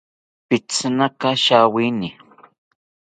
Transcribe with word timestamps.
Pitzinaka 0.47 1.29
shawini 1.43 2.09